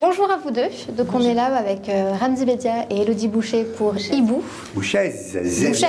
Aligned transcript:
Bonjour 0.00 0.30
à 0.30 0.36
vous 0.36 0.52
deux. 0.52 0.68
Donc 0.96 1.08
on 1.12 1.20
est 1.22 1.34
là 1.34 1.46
avec 1.56 1.88
euh, 1.88 2.12
Ramzi 2.20 2.44
Bedia 2.44 2.86
et 2.88 3.02
Elodie 3.02 3.26
Boucher 3.26 3.64
pour 3.64 3.96
Hibou. 3.96 4.44
Bouchez, 4.72 5.12
Bouchez. 5.42 5.86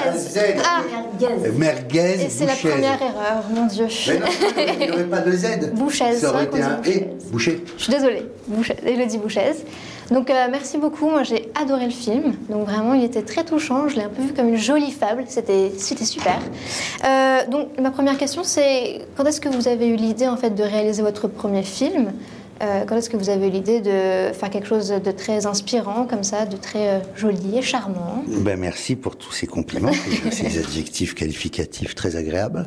Ah, 0.65 0.81
Merguez, 1.55 2.23
et 2.25 2.29
c'est 2.29 2.47
la 2.47 2.55
première 2.55 2.99
erreur, 2.99 3.43
mon 3.53 3.67
Dieu. 3.67 3.85
Mais 4.07 4.17
non, 4.17 4.25
il 4.57 4.77
n'y 4.79 4.91
aurait 4.91 5.03
pas 5.03 5.19
de 5.19 5.31
Z. 5.31 5.73
Bouchez, 5.75 6.13
Ça 6.13 6.31
aurait 6.31 6.45
été 6.45 6.59
un 6.59 6.81
et. 6.87 7.07
Boucher. 7.31 7.63
Je 7.77 7.83
suis 7.83 7.93
désolée, 7.93 8.25
Bouchez, 8.47 8.77
Elodie 8.83 9.19
Bouchez. 9.19 9.51
Donc 10.09 10.31
euh, 10.31 10.47
merci 10.49 10.79
beaucoup, 10.79 11.07
moi 11.07 11.21
j'ai 11.21 11.51
adoré 11.53 11.85
le 11.85 11.91
film. 11.91 12.33
Donc 12.49 12.65
vraiment 12.65 12.95
il 12.95 13.03
était 13.03 13.21
très 13.21 13.43
touchant, 13.43 13.89
je 13.89 13.97
l'ai 13.97 14.03
un 14.05 14.09
peu 14.09 14.23
vu 14.23 14.33
comme 14.33 14.49
une 14.49 14.57
jolie 14.57 14.89
fable, 14.91 15.25
c'était 15.27 15.71
c'était 15.77 16.03
super. 16.05 16.39
Euh, 17.05 17.45
donc 17.45 17.79
ma 17.79 17.91
première 17.91 18.17
question 18.17 18.43
c'est 18.43 19.01
quand 19.15 19.25
est-ce 19.25 19.39
que 19.39 19.49
vous 19.49 19.67
avez 19.67 19.87
eu 19.87 19.97
l'idée 19.97 20.27
en 20.27 20.35
fait 20.35 20.49
de 20.55 20.63
réaliser 20.63 21.03
votre 21.03 21.27
premier 21.27 21.61
film? 21.61 22.11
Euh, 22.61 22.83
Quand 22.85 22.97
est-ce 22.97 23.09
que 23.09 23.17
vous 23.17 23.29
avez 23.29 23.47
eu 23.47 23.51
l'idée 23.51 23.79
de 23.79 24.33
faire 24.33 24.49
quelque 24.49 24.67
chose 24.67 24.89
de 24.89 25.11
très 25.11 25.45
inspirant 25.45 26.05
comme 26.05 26.23
ça, 26.23 26.45
de 26.45 26.57
très 26.57 26.89
euh, 26.89 26.99
joli 27.15 27.57
et 27.57 27.61
charmant? 27.61 28.23
Ben, 28.27 28.59
merci 28.59 28.95
pour 28.95 29.15
tous 29.15 29.31
ces 29.31 29.47
compliments, 29.47 29.91
ces 30.31 30.59
adjectifs 30.59 31.15
qualificatifs 31.15 31.95
très 31.95 32.15
agréables. 32.15 32.65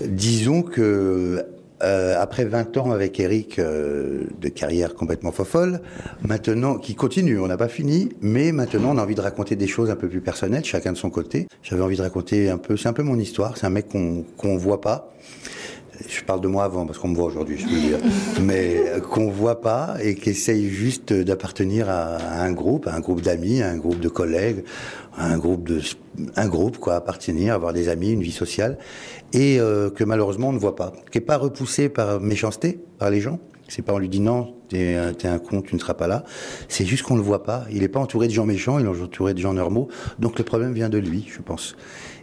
Disons 0.00 0.62
que 0.62 1.44
euh, 1.82 2.14
après 2.18 2.44
20 2.44 2.76
ans 2.78 2.92
avec 2.92 3.20
Eric 3.20 3.58
euh, 3.58 4.22
de 4.40 4.48
carrière 4.48 4.94
complètement 4.94 5.32
fofolle, 5.32 5.80
maintenant 6.22 6.78
qui 6.78 6.94
continue, 6.94 7.38
on 7.38 7.46
n'a 7.46 7.56
pas 7.56 7.68
fini, 7.68 8.10
mais 8.22 8.52
maintenant 8.52 8.92
on 8.94 8.98
a 8.98 9.02
envie 9.02 9.16
de 9.16 9.20
raconter 9.20 9.56
des 9.56 9.66
choses 9.66 9.90
un 9.90 9.96
peu 9.96 10.08
plus 10.08 10.20
personnelles, 10.20 10.64
chacun 10.64 10.92
de 10.92 10.96
son 10.96 11.10
côté. 11.10 11.46
J'avais 11.62 11.82
envie 11.82 11.96
de 11.96 12.02
raconter 12.02 12.48
un 12.48 12.58
peu, 12.58 12.76
c'est 12.76 12.88
un 12.88 12.92
peu 12.92 13.02
mon 13.02 13.18
histoire. 13.18 13.56
C'est 13.56 13.66
un 13.66 13.70
mec 13.70 13.88
qu'on 13.88 14.24
qu'on 14.38 14.56
voit 14.56 14.80
pas. 14.80 15.12
Je 16.08 16.22
parle 16.24 16.40
de 16.40 16.48
moi 16.48 16.64
avant 16.64 16.86
parce 16.86 16.98
qu'on 16.98 17.08
me 17.08 17.14
voit 17.14 17.26
aujourd'hui, 17.26 17.56
je 17.58 17.64
peux 17.64 17.78
dire, 17.80 17.98
mais 18.42 18.76
euh, 18.88 19.00
qu'on 19.00 19.30
voit 19.30 19.60
pas 19.60 19.96
et 20.02 20.14
qui 20.14 20.30
essaye 20.30 20.68
juste 20.68 21.12
d'appartenir 21.12 21.88
à, 21.88 22.16
à 22.16 22.42
un 22.44 22.52
groupe, 22.52 22.86
à 22.86 22.94
un 22.94 23.00
groupe 23.00 23.20
d'amis, 23.20 23.62
à 23.62 23.70
un 23.70 23.76
groupe 23.76 24.00
de 24.00 24.08
collègues, 24.08 24.64
à 25.16 25.32
un 25.32 25.38
groupe 25.38 25.68
de, 25.68 25.80
un 26.36 26.48
groupe 26.48 26.78
quoi, 26.78 26.94
appartenir, 26.96 27.54
avoir 27.54 27.72
des 27.72 27.88
amis, 27.88 28.10
une 28.12 28.22
vie 28.22 28.32
sociale, 28.32 28.78
et 29.32 29.60
euh, 29.60 29.90
que 29.90 30.04
malheureusement 30.04 30.48
on 30.48 30.52
ne 30.52 30.58
voit 30.58 30.76
pas, 30.76 30.92
qui 31.12 31.18
est 31.18 31.20
pas 31.20 31.36
repoussé 31.36 31.88
par 31.88 32.20
méchanceté 32.20 32.80
par 32.98 33.10
les 33.10 33.20
gens. 33.20 33.38
C'est 33.68 33.80
pas 33.82 33.94
on 33.94 33.98
lui 33.98 34.10
dit 34.10 34.20
non, 34.20 34.54
t'es 34.68 34.94
un- 34.96 35.38
con, 35.38 35.62
tu 35.62 35.74
ne 35.74 35.80
seras 35.80 35.94
pas 35.94 36.06
là. 36.06 36.24
C'est 36.68 36.84
juste 36.84 37.02
qu'on 37.02 37.16
le 37.16 37.22
voit 37.22 37.44
pas. 37.44 37.64
Il 37.72 37.82
est 37.82 37.88
pas 37.88 37.98
entouré 37.98 38.28
de 38.28 38.32
gens 38.32 38.44
méchants, 38.44 38.78
il 38.78 38.84
est 38.84 38.88
entouré 38.88 39.32
de 39.32 39.38
gens 39.38 39.54
normaux. 39.54 39.88
Donc 40.18 40.38
le 40.38 40.44
problème 40.44 40.74
vient 40.74 40.90
de 40.90 40.98
lui, 40.98 41.26
je 41.34 41.40
pense, 41.40 41.74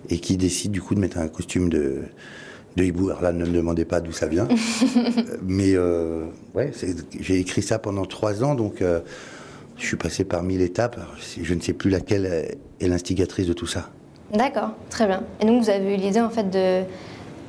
et 0.09 0.19
qui 0.19 0.38
décide 0.38 0.72
du 0.72 0.81
coup 0.83 0.94
de 0.94 0.99
mettre 0.99 1.17
un 1.17 1.27
costume 1.30 1.69
de 1.69 2.03
de 2.75 2.83
hibou. 2.83 3.09
Alors 3.09 3.22
là, 3.22 3.31
ne 3.33 3.45
me 3.45 3.52
demandez 3.52 3.86
pas 3.86 4.02
d'où 4.02 4.11
ça 4.11 4.27
vient. 4.27 4.47
Euh, 4.97 5.38
Mais 5.44 5.73
euh, 5.75 6.25
ouais, 6.55 6.72
j'ai 7.19 7.39
écrit 7.39 7.61
ça 7.61 7.80
pendant 7.80 8.05
trois 8.05 8.44
ans, 8.44 8.55
donc 8.55 8.81
euh, 8.81 9.00
je 9.77 9.86
suis 9.86 9.97
passé 9.97 10.23
par 10.23 10.44
mille 10.44 10.61
étapes. 10.61 10.99
Je 11.42 11.53
ne 11.53 11.59
sais 11.61 11.73
plus 11.73 11.89
laquelle 11.89 12.25
est 12.80 12.88
l'instigatrice 12.88 13.47
de 13.47 13.53
tout 13.53 13.67
ça. 13.67 13.89
D'accord, 14.33 14.71
très 14.89 15.08
bien. 15.08 15.23
Et 15.42 15.45
donc 15.45 15.64
vous 15.64 15.70
avez 15.70 15.93
eu 15.93 15.98
l'idée 15.98 16.21
en 16.21 16.30
fait 16.30 16.49
de, 16.49 16.83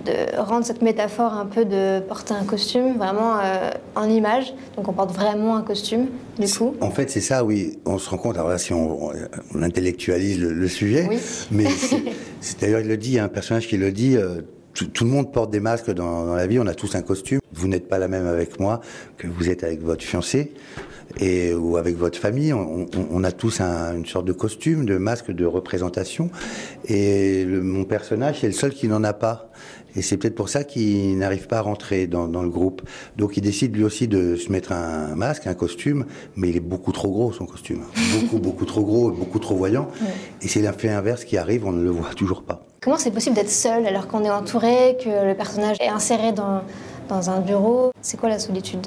de 0.07 0.37
rendre 0.41 0.65
cette 0.65 0.83
métaphore 0.83 1.33
un 1.35 1.47
peu 1.47 1.65
de 1.65 2.01
porter 2.01 2.35
un 2.35 2.45
costume 2.45 2.97
vraiment 2.97 3.39
euh, 3.39 3.71
en 3.95 4.09
image. 4.09 4.53
Donc 4.77 4.89
on 4.89 4.93
porte 4.93 5.13
vraiment 5.15 5.57
un 5.57 5.63
costume 5.63 6.07
du 6.39 6.47
coup. 6.49 6.75
En 6.81 6.91
fait, 6.91 7.11
c'est 7.11 7.21
ça, 7.21 7.45
oui. 7.45 7.79
On 7.85 7.99
se 7.99 8.09
rend 8.11 8.17
compte. 8.19 8.37
Alors 8.37 8.49
là, 8.49 8.59
si 8.59 8.73
on, 8.73 9.11
intellectualise 9.61 10.41
le, 10.41 10.53
le 10.53 10.69
sujet, 10.69 11.07
Oui. 11.09 11.19
mais 11.51 11.67
c'est- 11.69 12.03
c'est 12.41 12.61
d'ailleurs, 12.61 12.81
il 12.81 12.89
le 12.89 12.97
dit, 12.97 13.11
il 13.11 13.15
y 13.15 13.19
a 13.19 13.25
un 13.25 13.29
personnage 13.29 13.69
qui 13.69 13.77
le 13.77 13.93
dit. 13.93 14.17
euh, 14.17 14.41
tout, 14.75 14.87
tout 14.87 15.05
le 15.05 15.11
monde 15.11 15.33
porte 15.33 15.51
des 15.51 15.61
masques 15.61 15.91
dans, 15.91 16.27
dans 16.27 16.35
la 16.35 16.47
vie. 16.47 16.59
On 16.59 16.67
a 16.67 16.75
tous 16.75 16.95
un 16.95 17.03
costume. 17.03 17.41
Vous 17.53 17.69
n'êtes 17.69 17.89
pas 17.89 17.99
la 17.99 18.09
même 18.09 18.27
avec 18.27 18.59
moi 18.61 18.81
que 19.19 19.27
vous 19.27 19.49
êtes 19.51 19.65
avec 19.65 19.83
votre 19.83 20.03
fiancé 20.05 20.53
et 21.21 21.53
ou 21.55 21.77
avec 21.77 21.97
votre 21.97 22.19
famille. 22.19 22.53
On, 22.53 22.83
on- 22.83 22.89
on 23.11 23.25
a 23.25 23.33
tous 23.33 23.61
un- 23.61 23.95
une 23.97 24.07
sorte 24.07 24.25
de 24.27 24.33
costume, 24.33 24.87
de 24.87 24.97
masque, 24.97 25.31
de 25.31 25.45
représentation. 25.45 26.31
Et 26.89 27.45
le- 27.45 27.63
mon 27.63 27.85
personnage, 27.85 28.39
c'est 28.41 28.47
le 28.47 28.53
seul 28.55 28.73
qui 28.73 28.89
n'en 28.89 29.05
a 29.05 29.13
pas. 29.13 29.51
Et 29.95 30.01
c'est 30.01 30.17
peut-être 30.17 30.35
pour 30.35 30.49
ça 30.49 30.65
qu'il 30.65 31.19
n'arrive 31.19 31.47
pas 31.49 31.59
à 31.59 31.61
rentrer 31.61 32.07
dans, 32.07 32.27
dans 32.27 32.43
le 32.43 32.49
groupe. 32.49 32.81
Donc 33.19 33.37
il 33.37 33.43
décide 33.43 33.77
lui 33.77 33.85
aussi 33.85 34.09
de 34.09 34.37
se 34.37 34.51
mettre 34.51 34.73
un 34.73 35.15
masque, 35.17 35.47
un 35.47 35.53
costume, 35.53 36.07
mais 36.35 36.49
il 36.49 36.57
est 36.57 36.61
beaucoup 36.61 36.93
trop 36.93 37.11
gros 37.11 37.31
son 37.33 37.45
costume. 37.45 37.81
Beaucoup, 38.19 38.39
beaucoup 38.43 38.65
trop 38.65 38.83
gros, 38.85 39.13
et 39.13 39.15
beaucoup 39.15 39.39
trop 39.39 39.55
voyant. 39.55 39.89
Et 40.41 40.49
c'est 40.49 40.63
l'effet 40.63 40.89
inverse 40.89 41.27
qui 41.27 41.37
arrive, 41.37 41.67
on 41.67 41.73
ne 41.73 41.85
le 41.85 41.91
voit 41.91 42.15
toujours 42.17 42.43
pas. 42.43 42.62
Comment 42.83 42.97
c'est 42.99 43.13
possible 43.13 43.37
d'être 43.37 43.51
seul 43.51 43.87
alors 43.87 44.09
qu'on 44.09 44.25
est 44.25 44.31
entouré, 44.31 44.97
que 45.03 45.27
le 45.27 45.35
personnage 45.35 45.77
est 45.81 45.89
inséré 45.89 46.33
dans, 46.33 46.63
dans 47.09 47.31
un 47.31 47.41
bureau? 47.41 47.93
C'est 48.01 48.17
quoi 48.19 48.29
la 48.29 48.39
solitude? 48.41 48.87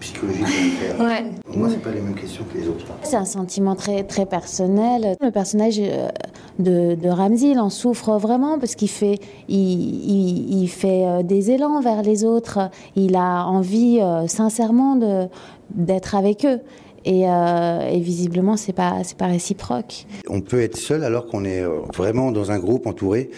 Psychologie 0.00 0.42
de 0.42 1.02
Ouais. 1.02 1.24
Moi, 1.56 1.70
c'est 1.70 1.78
pas 1.82 1.90
les 1.90 2.02
mêmes 2.02 2.14
questions 2.14 2.44
que 2.52 2.58
les 2.58 2.68
autres. 2.68 2.84
C'est 3.02 3.16
un 3.16 3.24
sentiment 3.24 3.74
très, 3.74 4.04
très 4.04 4.26
personnel. 4.26 5.16
Le 5.22 5.30
personnage 5.30 5.76
euh, 5.80 6.10
de, 6.58 6.94
de 6.94 7.08
Ramsey, 7.08 7.52
il 7.52 7.58
en 7.58 7.70
souffre 7.70 8.18
vraiment 8.18 8.58
parce 8.58 8.74
qu'il 8.74 8.90
fait, 8.90 9.18
il, 9.48 9.56
il- 9.58 10.62
il 10.62 10.68
fait 10.68 11.06
euh, 11.06 11.22
des 11.22 11.50
élans 11.50 11.80
vers 11.80 12.02
les 12.02 12.24
autres. 12.26 12.58
Il 12.94 13.16
a 13.16 13.46
envie 13.46 14.00
euh, 14.02 14.26
sincèrement 14.26 14.96
de, 14.96 15.28
d'être 15.70 16.14
avec 16.14 16.44
eux. 16.44 16.60
Et, 17.06 17.22
euh, 17.28 17.88
et 17.88 18.00
visiblement, 18.00 18.56
c'est 18.56 18.72
pas, 18.72 19.04
c'est 19.04 19.16
pas 19.16 19.28
réciproque. 19.28 20.06
On 20.28 20.40
peut 20.40 20.60
être 20.60 20.76
seul 20.76 21.04
alors 21.04 21.28
qu'on 21.28 21.44
est 21.44 21.62
euh, 21.62 21.78
vraiment 21.94 22.32
dans 22.32 22.50
un 22.50 22.58
groupe 22.58 22.86
entouré. 22.88 23.30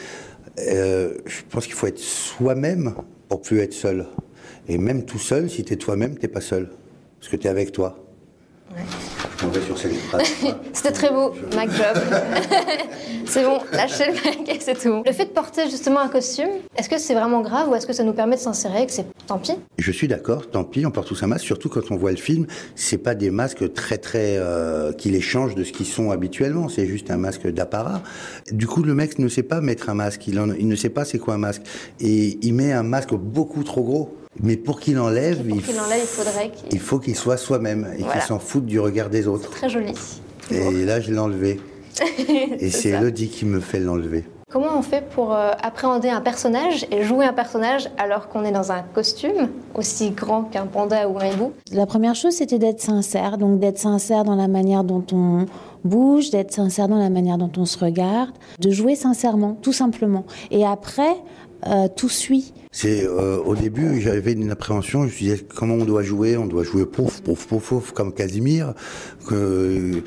Euh, 0.59 1.19
je 1.27 1.43
pense 1.51 1.67
qu'il 1.67 1.75
faut 1.75 1.87
être 1.87 1.99
soi-même 1.99 2.95
pour 3.28 3.43
plus 3.43 3.61
être 3.61 3.75
seul. 3.75 4.07
Et 4.69 4.78
même 4.78 5.05
tout 5.05 5.19
seul, 5.19 5.51
si 5.51 5.65
t'es 5.65 5.77
toi-même, 5.77 6.17
t'es 6.17 6.28
pas 6.28 6.41
seul. 6.41 6.71
Parce 7.21 7.31
que 7.31 7.37
t'es 7.37 7.49
avec 7.49 7.71
toi. 7.71 7.99
Sur. 9.38 9.78
C'était 10.72 10.93
très 10.93 11.10
beau, 11.10 11.32
Mac 11.54 11.71
Job. 11.71 12.03
c'est 13.26 13.44
bon, 13.44 13.59
lâchez 13.72 14.06
le 14.06 14.12
mec 14.12 14.49
et 14.49 14.60
c'est 14.60 14.75
tout. 14.75 15.03
Le 15.06 15.12
fait 15.12 15.26
de 15.26 15.31
porter 15.31 15.71
justement 15.71 16.00
un 16.00 16.09
costume, 16.09 16.49
est-ce 16.76 16.88
que 16.88 16.99
c'est 16.99 17.15
vraiment 17.15 17.41
grave 17.41 17.69
ou 17.69 17.75
est-ce 17.75 17.87
que 17.87 17.93
ça 17.93 18.03
nous 18.03 18.12
permet 18.12 18.37
de 18.37 18.41
s'insérer 18.41 18.82
et 18.82 18.87
que 18.87 18.93
c'est 18.93 19.06
tant 19.27 19.38
pis? 19.38 19.53
Je 19.78 19.93
suis 19.93 20.09
d'accord, 20.09 20.48
tant 20.50 20.65
pis, 20.65 20.84
on 20.87 20.91
porte 20.91 21.09
tous 21.09 21.22
un 21.22 21.28
masque, 21.28 21.44
surtout 21.44 21.69
quand 21.69 21.91
on 21.91 21.97
voit 21.97 22.10
le 22.10 22.16
film. 22.16 22.47
C'est 22.75 22.98
pas 22.98 23.15
des 23.15 23.31
masques 23.31 23.72
très 23.75 23.98
très 23.98 24.37
euh, 24.38 24.93
qui 24.93 25.10
les 25.10 25.21
changent 25.21 25.54
de 25.54 25.65
ce 25.65 25.72
qu'ils 25.72 25.87
sont 25.87 26.10
habituellement. 26.10 26.69
C'est 26.69 26.87
juste 26.87 27.10
un 27.10 27.16
masque 27.16 27.47
d'apparat. 27.48 28.03
Du 28.50 28.66
coup, 28.66 28.82
le 28.82 28.94
mec 28.94 29.19
ne 29.19 29.28
sait 29.28 29.43
pas 29.43 29.60
mettre 29.60 29.88
un 29.88 29.94
masque. 29.94 30.27
Il, 30.27 30.38
en- 30.41 30.53
il 30.53 30.66
ne 30.69 30.77
sait 30.77 30.91
pas 30.91 31.04
c'est 31.04 31.19
quoi 31.19 31.34
un 31.34 31.38
masque. 31.38 31.62
Et 32.00 32.38
il 32.43 32.54
met 32.54 32.72
un 32.72 32.82
masque 32.82 33.15
beaucoup 33.15 33.62
trop 33.62 33.82
gros. 33.82 34.15
Mais 34.43 34.56
pour 34.56 34.81
qu'il 34.81 34.99
enlève, 34.99 35.38
Pour 35.47 35.56
il, 35.56 35.62
qu'il 35.62 35.78
enlève, 35.81 36.00
il 36.03 36.06
faudrait 36.06 36.50
qu'il... 36.50 36.69
il 36.72 36.81
faut 36.81 36.99
qu'il 36.99 37.16
soit 37.16 37.37
soi-même 37.37 37.88
et 37.97 37.99
Voilà. 38.03 38.12
qu'il 38.15 38.22
s'en 38.22 38.38
foute 38.38 38.66
du 38.66 38.78
regard 38.81 39.10
des 39.10 39.26
autres. 39.26 39.50
Très 39.50 39.69
joli. 39.69 39.93
Et 40.50 40.84
là, 40.84 41.00
je 41.00 41.10
l'ai 41.12 41.19
enlevé. 41.19 41.60
Et 42.60 42.71
c'est 42.71 42.93
ça. 42.93 42.98
Elodie 42.98 43.28
qui 43.28 43.44
me 43.44 43.60
fait 43.60 43.81
l'enlever. 43.81 44.25
Comment 44.50 44.78
on 44.78 44.82
fait 44.82 45.04
pour 45.10 45.34
euh, 45.34 45.50
appréhender 45.62 46.09
un 46.09 46.22
personnage 46.22 46.87
et 46.91 47.03
jouer 47.03 47.27
un 47.27 47.34
personnage 47.34 47.91
alors 47.98 48.28
qu'on 48.28 48.44
est 48.44 48.50
dans 48.53 48.72
un 48.72 48.81
costume 48.81 49.48
aussi 49.74 50.10
grand 50.13 50.45
qu'un 50.45 50.65
panda 50.65 51.07
ou 51.07 51.18
un 51.18 51.27
hibou? 51.27 51.53
La 51.71 51.84
première 51.84 52.15
chose, 52.15 52.33
c'était 52.33 52.59
d'être 52.59 52.80
sincère. 52.80 53.36
Donc 53.36 53.59
d'être 53.59 53.78
sincère 53.78 54.24
dans 54.24 54.36
la 54.36 54.48
manière 54.48 54.84
dont 54.84 55.04
on 55.13 55.45
bouge, 55.84 56.30
d'être 56.30 56.53
sincère 56.53 56.89
dans 56.89 56.97
la 56.97 57.10
manière 57.10 57.36
dont 57.36 57.51
on 57.59 57.66
se 57.66 57.78
regarde, 57.78 58.30
de 58.59 58.71
jouer 58.71 58.95
sincèrement, 58.95 59.59
tout 59.60 59.74
simplement. 59.74 60.24
Et 60.51 60.65
après, 60.65 61.15
euh, 61.66 61.89
tout 61.97 62.09
suit. 62.09 62.53
C'est 62.71 63.05
euh, 63.05 63.39
au 63.39 63.55
début, 63.55 64.01
j'avais 64.01 64.33
une 64.33 64.51
appréhension. 64.51 65.03
Je 65.03 65.13
me 65.13 65.19
disais 65.19 65.39
comment 65.55 65.75
on 65.75 65.84
doit 65.84 66.03
jouer? 66.03 66.37
On 66.37 66.47
doit 66.47 66.65
jouer 66.65 66.87
pouf 66.87 67.21
pouf 67.22 67.47
pouf 67.47 67.69
pouf 67.69 67.93
comme 67.93 68.13
Casimir. 68.15 68.75
Que, 69.27 70.03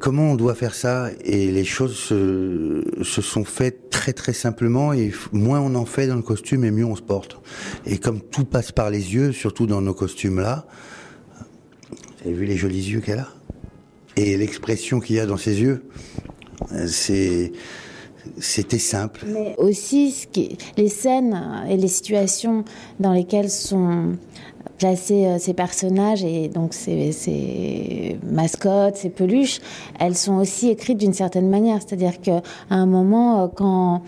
comment 0.00 0.32
on 0.32 0.34
doit 0.34 0.54
faire 0.54 0.74
ça? 0.74 1.10
Et 1.24 1.52
les 1.52 1.64
choses 1.64 1.94
se, 1.94 2.82
se 3.02 3.22
sont 3.22 3.44
faites 3.44 3.90
très 3.90 4.12
très 4.12 4.32
simplement. 4.32 4.92
Et 4.92 5.12
moins 5.30 5.60
on 5.60 5.74
en 5.76 5.86
fait 5.86 6.06
dans 6.08 6.16
le 6.16 6.22
costume, 6.22 6.64
et 6.64 6.70
mieux 6.70 6.84
on 6.84 6.96
se 6.96 7.02
porte. 7.02 7.40
Et 7.86 7.98
comme 7.98 8.20
tout 8.20 8.44
passe 8.44 8.72
par 8.72 8.90
les 8.90 9.14
yeux, 9.14 9.32
surtout 9.32 9.66
dans 9.66 9.80
nos 9.80 9.94
costumes 9.94 10.40
là. 10.40 10.66
Vous 12.22 12.28
avez 12.28 12.36
vu 12.36 12.44
les 12.46 12.56
jolis 12.56 12.90
yeux 12.90 13.00
qu'elle 13.00 13.20
a? 13.20 13.28
Et 14.16 14.36
l'expression 14.36 15.00
qu'il 15.00 15.16
y 15.16 15.20
a 15.20 15.26
dans 15.26 15.36
ses 15.36 15.60
yeux, 15.60 15.84
euh, 16.72 16.86
c'est 16.86 17.52
C'était 18.38 18.78
simple. 18.78 19.24
Mais 19.26 19.54
aussi, 19.58 20.28
les 20.76 20.88
scènes 20.88 21.64
et 21.68 21.76
les 21.76 21.88
situations 21.88 22.64
dans 23.00 23.12
lesquelles 23.12 23.50
sont 23.50 24.16
placés 24.78 25.26
euh, 25.26 25.38
ces 25.38 25.54
personnages 25.54 26.24
et 26.24 26.48
donc 26.48 26.74
ces, 26.74 27.12
ces, 27.12 28.18
mascottes, 28.24 28.96
ces 28.96 29.10
peluches, 29.10 29.60
elles 30.00 30.16
sont 30.16 30.34
aussi 30.34 30.70
écrites 30.70 30.98
d'une 30.98 31.12
certaine 31.12 31.48
manière. 31.48 31.80
C'est-à-dire 31.80 32.20
qu'à 32.20 32.42
un 32.70 32.86
moment, 32.86 33.42
euh, 33.42 33.46
quand 33.54 34.02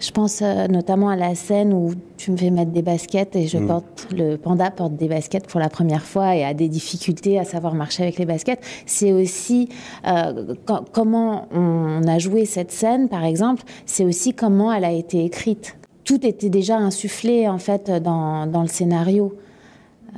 je 0.00 0.10
pense 0.10 0.42
euh, 0.42 0.66
notamment 0.68 1.08
à 1.08 1.16
la 1.16 1.34
scène 1.34 1.72
où 1.72 1.92
tu 2.16 2.30
me 2.30 2.36
fais 2.36 2.50
mettre 2.50 2.70
des 2.70 2.82
baskets 2.82 3.34
et 3.36 3.46
je 3.46 3.58
mm. 3.58 3.66
porte 3.66 4.08
le 4.12 4.36
panda 4.36 4.70
porte 4.70 4.94
des 4.94 5.08
baskets 5.08 5.46
pour 5.46 5.60
la 5.60 5.68
première 5.68 6.02
fois 6.02 6.36
et 6.36 6.44
a 6.44 6.54
des 6.54 6.68
difficultés 6.68 7.38
à 7.38 7.44
savoir 7.44 7.74
marcher 7.74 8.04
avec 8.04 8.18
les 8.18 8.26
baskets. 8.26 8.60
C'est 8.86 9.12
aussi 9.12 9.68
euh, 10.06 10.54
comment 10.92 11.48
on 11.52 12.06
a 12.06 12.18
joué 12.18 12.44
cette 12.44 12.70
scène, 12.70 13.08
par 13.08 13.24
exemple. 13.24 13.62
C'est 13.86 14.04
aussi 14.04 14.34
comment 14.34 14.72
elle 14.72 14.84
a 14.84 14.92
été 14.92 15.24
écrite. 15.24 15.76
Tout 16.04 16.24
était 16.26 16.48
déjà 16.48 16.76
insufflé 16.76 17.48
en 17.48 17.58
fait 17.58 17.90
dans, 17.90 18.46
dans 18.46 18.62
le 18.62 18.68
scénario. 18.68 19.36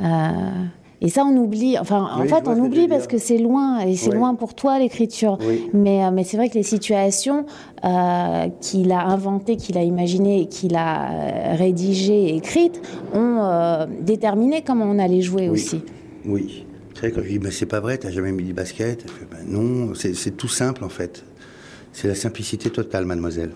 Euh, 0.00 0.64
et 1.02 1.08
ça, 1.08 1.24
on 1.24 1.36
oublie. 1.36 1.78
Enfin, 1.78 2.08
en 2.14 2.24
fait, 2.26 2.46
on 2.46 2.58
oublie 2.58 2.86
parce 2.86 3.06
que 3.06 3.18
c'est 3.18 3.38
loin 3.38 3.80
et 3.80 3.96
c'est 3.96 4.10
loin 4.12 4.34
pour 4.34 4.54
toi 4.54 4.78
l'écriture. 4.78 5.38
Mais, 5.72 6.04
euh, 6.04 6.10
mais 6.12 6.24
c'est 6.24 6.36
vrai 6.36 6.48
que 6.48 6.54
les 6.54 6.62
situations 6.62 7.46
euh, 7.84 8.48
qu'il 8.60 8.92
a 8.92 9.06
inventées, 9.06 9.56
qu'il 9.56 9.78
a 9.78 9.82
imaginées, 9.82 10.46
qu'il 10.46 10.76
a 10.76 11.10
euh, 11.10 11.54
rédigées 11.56 12.34
écrites 12.36 12.80
ont 13.14 13.38
euh, 13.40 13.86
déterminé 14.00 14.62
comment 14.62 14.84
on 14.84 14.98
allait 14.98 15.22
jouer 15.22 15.48
aussi. 15.48 15.82
Oui. 16.26 16.66
C'est 16.94 17.00
vrai 17.00 17.12
quand 17.12 17.22
je 17.22 17.28
dis, 17.28 17.38
mais 17.38 17.50
c'est 17.50 17.66
pas 17.66 17.80
vrai, 17.80 17.96
t'as 17.96 18.10
jamais 18.10 18.32
mis 18.32 18.44
du 18.44 18.52
basket. 18.52 19.06
Ben 19.30 19.38
non, 19.46 19.94
c'est 19.94 20.36
tout 20.36 20.48
simple 20.48 20.84
en 20.84 20.90
fait. 20.90 21.24
C'est 21.92 22.08
la 22.08 22.14
simplicité 22.14 22.68
totale, 22.68 23.06
mademoiselle. 23.06 23.52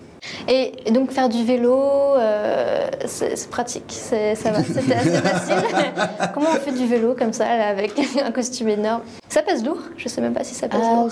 Et 0.48 0.90
donc 0.90 1.10
faire 1.10 1.28
du 1.28 1.44
vélo, 1.44 1.74
euh, 1.74 2.88
c'est 3.06 3.48
pratique, 3.50 3.90
ça 3.90 4.50
va, 4.50 4.62
c'était 4.62 4.94
assez 4.94 5.10
facile. 5.22 5.54
Comment 6.32 6.50
on 6.54 6.60
fait 6.60 6.72
du 6.72 6.86
vélo 6.86 7.14
comme 7.18 7.32
ça, 7.32 7.46
avec 7.46 7.92
un 8.24 8.30
costume 8.30 8.68
énorme? 8.68 9.02
Ça 9.28 9.42
pèse 9.42 9.64
lourd? 9.64 9.80
Je 9.96 10.08
sais 10.08 10.20
même 10.20 10.34
pas 10.34 10.44
si 10.44 10.54
ça 10.54 10.68
pèse 10.68 10.80
euh, 10.80 10.94
lourd. 10.94 11.10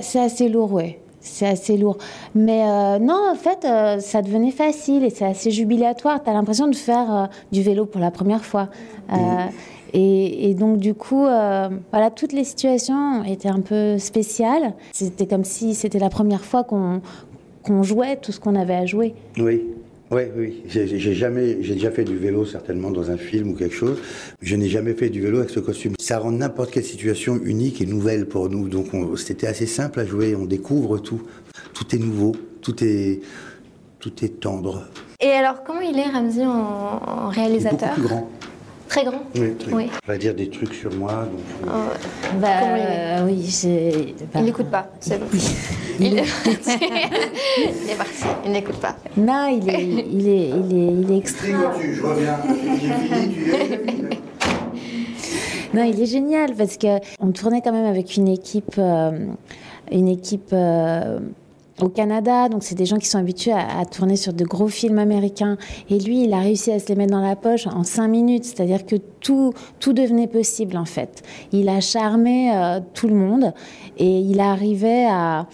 C'est 0.00 0.20
assez 0.20 0.48
lourd, 0.48 0.72
oui. 0.72 0.96
C'est 1.20 1.46
assez 1.46 1.76
lourd. 1.76 1.98
Mais 2.34 2.62
euh, 2.64 2.98
non, 2.98 3.30
en 3.32 3.34
fait, 3.34 3.64
euh, 3.64 3.98
ça 4.00 4.22
devenait 4.22 4.50
facile 4.50 5.04
et 5.04 5.10
c'est 5.10 5.24
assez 5.24 5.50
jubilatoire. 5.50 6.22
Tu 6.22 6.30
as 6.30 6.32
l'impression 6.32 6.68
de 6.68 6.76
faire 6.76 7.14
euh, 7.14 7.26
du 7.52 7.62
vélo 7.62 7.86
pour 7.86 8.00
la 8.00 8.10
première 8.10 8.44
fois. 8.44 8.68
Mmh. 9.08 9.16
Et, 9.94 10.50
et, 10.50 10.54
donc, 10.54 10.78
du 10.78 10.94
coup, 10.94 11.24
euh, 11.24 11.68
voilà, 11.92 12.10
toutes 12.10 12.32
les 12.32 12.44
situations 12.44 13.24
étaient 13.24 13.48
un 13.48 13.60
peu 13.60 13.98
spéciales. 13.98 14.74
C'était 14.92 15.26
comme 15.26 15.44
si 15.44 15.74
c'était 15.74 15.98
la 15.98 16.10
première 16.10 16.44
fois 16.44 16.62
qu'on 16.62 17.00
qu 17.68 17.84
jouait 17.84 18.16
tout 18.16 18.32
ce 18.32 18.40
qu'on 18.40 18.54
avait 18.54 18.74
à 18.74 18.86
jouer. 18.86 19.14
Oui. 19.38 19.62
Oui, 20.10 20.22
oui. 20.36 20.62
J'ai 20.66 21.12
jamais, 21.14 21.58
j'ai 21.62 21.74
déjà 21.74 21.90
fait 21.90 22.04
du 22.04 22.16
vélo 22.16 22.46
certainement 22.46 22.90
dans 22.90 23.10
un 23.10 23.18
film 23.18 23.50
ou 23.50 23.54
quelque 23.54 23.74
chose. 23.74 23.98
Je 24.40 24.56
n'ai 24.56 24.68
jamais 24.68 24.94
fait 24.94 25.10
du 25.10 25.20
vélo 25.20 25.38
avec 25.38 25.50
ce 25.50 25.60
costume. 25.60 25.92
Ça 26.00 26.18
rend 26.18 26.30
n'importe 26.32 26.70
quelle 26.70 26.84
situation 26.84 27.38
unique 27.44 27.82
et 27.82 27.86
nouvelle 27.86 28.26
pour 28.26 28.48
nous. 28.48 28.68
Donc 28.68 28.86
c'était 29.18 29.46
assez 29.46 29.66
simple 29.66 30.00
à 30.00 30.06
jouer. 30.06 30.34
On 30.34 30.46
découvre 30.46 30.98
tout. 30.98 31.20
Tout 31.74 31.94
est 31.94 31.98
nouveau. 31.98 32.32
Tout 32.62 32.82
est, 32.82 33.20
tout 34.00 34.24
est 34.24 34.40
tendre. 34.40 34.84
Et 35.20 35.28
alors, 35.28 35.62
comment 35.62 35.80
il 35.80 35.98
est 35.98 36.08
Ramsey 36.08 36.46
en, 36.46 36.50
en 36.52 37.28
réalisateur 37.28 37.90
Beaucoup 37.90 38.00
plus 38.00 38.08
grand. 38.08 38.30
Très 38.88 39.04
grand 39.04 39.20
Oui, 39.34 39.54
très 39.54 39.72
oui. 39.72 39.90
On 40.06 40.12
va 40.12 40.18
dire 40.18 40.34
des 40.34 40.48
trucs 40.48 40.72
sur 40.74 40.92
moi. 40.94 41.28
Donc 41.30 41.40
je... 41.48 41.54
oh, 41.68 41.90
bah, 42.40 42.62
euh, 42.62 43.26
oui. 43.26 44.14
Bah... 44.32 44.40
Il 44.40 44.44
n'écoute 44.44 44.70
pas, 44.70 44.88
c'est 45.00 45.18
bon. 45.18 45.26
il... 46.00 46.00
il 46.00 46.18
est 46.18 46.24
parti, 47.96 48.24
il 48.46 48.52
n'écoute 48.52 48.76
pas. 48.76 48.96
Non, 49.16 49.48
il 49.48 49.68
est, 49.68 49.84
il 49.84 50.28
est, 50.28 50.48
il 50.48 50.76
est, 50.76 50.92
il 51.02 51.10
est 51.12 51.26
je 51.26 52.02
reviens. 52.02 52.38
Tu 52.80 52.88
Non, 55.74 55.82
il 55.84 56.00
est 56.00 56.06
génial 56.06 56.54
parce 56.54 56.78
que 56.78 56.98
on 57.20 57.30
tournait 57.32 57.60
quand 57.60 57.72
même 57.72 57.84
avec 57.84 58.16
une 58.16 58.28
équipe, 58.28 58.76
euh, 58.78 59.26
une 59.92 60.08
équipe. 60.08 60.48
Euh, 60.52 61.18
au 61.80 61.88
Canada, 61.88 62.48
donc 62.48 62.62
c'est 62.64 62.74
des 62.74 62.86
gens 62.86 62.96
qui 62.96 63.06
sont 63.06 63.18
habitués 63.18 63.52
à, 63.52 63.84
tourner 63.84 64.16
sur 64.16 64.32
de 64.32 64.44
gros 64.44 64.68
films 64.68 64.98
américains. 64.98 65.56
Et 65.90 65.98
lui, 65.98 66.24
il 66.24 66.32
a 66.32 66.40
réussi 66.40 66.72
à 66.72 66.78
se 66.78 66.88
les 66.88 66.94
mettre 66.94 67.12
dans 67.12 67.20
la 67.20 67.36
poche 67.36 67.66
en 67.66 67.84
cinq 67.84 68.08
minutes, 68.08 68.44
c'est-à-dire 68.44 68.86
que 68.86 68.96
tout, 68.96 69.52
tout 69.80 69.92
devenait 69.92 70.26
possible 70.26 70.76
en 70.76 70.84
fait. 70.84 71.22
Il 71.52 71.68
a 71.68 71.80
charmé 71.80 72.52
euh, 72.54 72.80
tout 72.94 73.08
le 73.08 73.14
monde 73.14 73.52
et 73.96 74.18
il 74.18 74.40
arrivait 74.40 75.06
à, 75.06 75.46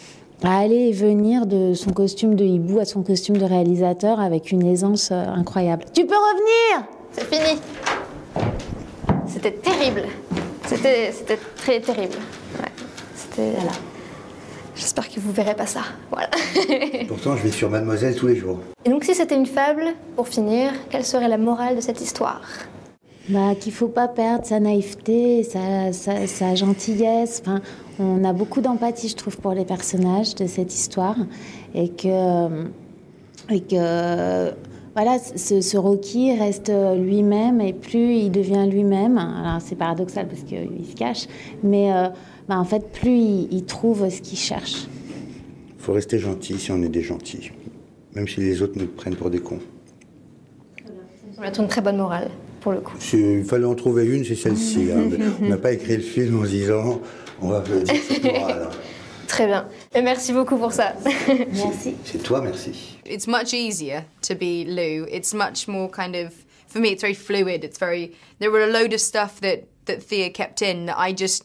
à 0.42 0.58
aller 0.58 0.88
et 0.88 0.92
venir 0.92 1.46
de 1.46 1.74
son 1.74 1.92
costume 1.92 2.34
de 2.34 2.44
hibou 2.44 2.78
à 2.78 2.84
son 2.84 3.02
costume 3.02 3.36
de 3.36 3.44
réalisateur 3.44 4.20
avec 4.20 4.50
une 4.50 4.66
aisance 4.66 5.10
euh, 5.10 5.24
incroyable. 5.26 5.84
Tu 5.92 6.06
peux 6.06 6.14
revenir 6.14 6.88
C'est 7.12 7.24
fini. 7.24 7.60
C'était 9.26 9.52
terrible. 9.52 10.02
C'était 10.66 11.38
très 11.56 11.80
terrible. 11.80 12.16
C'était 13.14 13.50
voilà. 13.52 13.72
J'espère 14.96 15.12
que 15.12 15.18
vous 15.18 15.32
verrez 15.32 15.56
pas 15.56 15.66
ça. 15.66 15.80
Voilà. 16.08 16.30
Pourtant, 17.08 17.36
je 17.36 17.42
vais 17.42 17.50
sur 17.50 17.68
Mademoiselle 17.68 18.14
tous 18.14 18.28
les 18.28 18.36
jours. 18.36 18.60
Et 18.84 18.90
donc, 18.90 19.02
si 19.02 19.12
c'était 19.12 19.34
une 19.34 19.44
fable, 19.44 19.86
pour 20.14 20.28
finir, 20.28 20.70
quelle 20.88 21.04
serait 21.04 21.26
la 21.26 21.36
morale 21.36 21.74
de 21.74 21.80
cette 21.80 22.00
histoire? 22.00 22.42
Bah, 23.28 23.56
Qu'il 23.58 23.72
faut 23.72 23.88
pas 23.88 24.06
perdre 24.06 24.46
sa 24.46 24.60
naïveté, 24.60 25.42
sa, 25.42 25.92
sa, 25.92 26.28
sa 26.28 26.54
gentillesse. 26.54 27.42
Enfin, 27.44 27.60
on 27.98 28.22
a 28.22 28.32
beaucoup 28.32 28.60
d'empathie, 28.60 29.08
je 29.08 29.16
trouve, 29.16 29.36
pour 29.38 29.52
les 29.52 29.64
personnages 29.64 30.36
de 30.36 30.46
cette 30.46 30.72
histoire. 30.72 31.16
Et 31.74 31.88
que. 31.88 32.68
Et 33.50 33.62
que 33.62 34.52
voilà, 34.94 35.18
ce, 35.18 35.60
ce, 35.60 35.76
Rocky 35.76 36.38
reste 36.38 36.70
lui-même 36.96 37.60
et 37.60 37.72
plus 37.72 38.14
il 38.14 38.30
devient 38.30 38.68
lui-même. 38.70 39.18
Alors 39.18 39.60
c'est 39.60 39.74
paradoxal 39.74 40.28
parce 40.28 40.42
qu'il 40.44 40.86
se 40.88 40.94
cache, 40.94 41.26
mais 41.64 41.92
euh, 41.92 42.10
bah, 42.48 42.58
en 42.58 42.64
fait, 42.64 42.92
plus 42.92 43.10
il, 43.16 43.48
il 43.52 43.64
trouve 43.64 44.08
ce 44.10 44.20
qu'il 44.20 44.38
cherche. 44.38 44.86
Il 45.76 45.82
faut 45.82 45.92
rester 45.92 46.18
gentil 46.18 46.58
si 46.58 46.70
on 46.70 46.82
est 46.82 46.88
des 46.88 47.02
gentils, 47.02 47.50
même 48.14 48.26
si 48.28 48.40
les 48.40 48.62
autres 48.62 48.78
nous 48.78 48.86
prennent 48.86 49.16
pour 49.16 49.30
des 49.30 49.40
cons. 49.40 49.60
On 51.38 51.42
a 51.42 51.48
une 51.56 51.68
très 51.68 51.80
bonne 51.80 51.96
morale, 51.96 52.30
pour 52.60 52.72
le 52.72 52.80
coup. 52.80 52.96
Il 53.12 53.44
fallait 53.44 53.64
en 53.64 53.74
trouver 53.74 54.06
une, 54.06 54.24
c'est 54.24 54.36
celle-ci. 54.36 54.88
hein. 54.92 55.10
on 55.42 55.48
n'a 55.48 55.56
pas 55.58 55.72
écrit 55.72 55.96
le 55.96 56.02
film 56.02 56.40
en 56.40 56.44
se 56.44 56.50
disant 56.50 57.00
on 57.42 57.48
va 57.48 57.60
dire 57.60 57.96
cette 58.08 58.24
morale. 58.24 58.68
Très 59.26 59.46
bien. 59.46 59.66
Et 59.94 60.00
merci 60.02 60.32
beaucoup 60.32 60.56
pour 60.56 60.72
ça. 60.72 60.94
merci. 61.52 61.94
C'est 62.04 62.22
toi, 62.22 62.40
merci. 62.40 62.98
It's 63.04 63.26
much 63.26 63.52
easier 63.52 64.02
to 64.28 64.34
be 64.34 64.64
Lou. 64.66 65.06
It's 65.10 65.34
much 65.34 65.66
more 65.66 65.88
kind 65.90 66.14
of, 66.14 66.32
for 66.68 66.78
me, 66.80 66.90
it's 66.90 67.02
very 67.02 67.14
fluid. 67.14 67.64
It's 67.64 67.78
very, 67.78 68.12
there 68.38 68.50
were 68.52 68.62
a 68.62 68.68
load 68.70 68.92
of 68.92 69.00
stuff 69.00 69.40
that, 69.40 69.64
that 69.86 70.02
Thea 70.02 70.30
kept 70.30 70.62
in 70.62 70.86
that 70.86 70.96
I 70.98 71.12
just 71.12 71.44